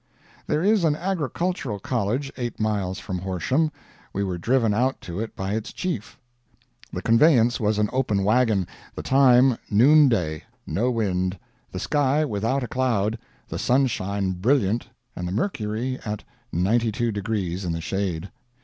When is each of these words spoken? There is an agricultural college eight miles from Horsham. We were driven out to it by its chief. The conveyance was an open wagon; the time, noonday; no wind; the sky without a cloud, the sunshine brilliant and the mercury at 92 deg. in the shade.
There 0.47 0.63
is 0.63 0.83
an 0.83 0.95
agricultural 0.95 1.77
college 1.77 2.33
eight 2.35 2.59
miles 2.59 2.97
from 2.97 3.19
Horsham. 3.19 3.71
We 4.13 4.23
were 4.23 4.39
driven 4.39 4.73
out 4.73 4.99
to 5.01 5.19
it 5.19 5.35
by 5.35 5.53
its 5.53 5.71
chief. 5.71 6.17
The 6.91 7.03
conveyance 7.03 7.59
was 7.59 7.77
an 7.77 7.87
open 7.93 8.23
wagon; 8.23 8.65
the 8.95 9.03
time, 9.03 9.59
noonday; 9.69 10.45
no 10.65 10.89
wind; 10.89 11.37
the 11.71 11.77
sky 11.79 12.25
without 12.25 12.63
a 12.63 12.67
cloud, 12.67 13.19
the 13.47 13.59
sunshine 13.59 14.31
brilliant 14.31 14.87
and 15.15 15.27
the 15.27 15.31
mercury 15.31 15.99
at 16.03 16.23
92 16.51 17.11
deg. 17.11 17.29
in 17.63 17.71
the 17.71 17.79
shade. 17.79 18.31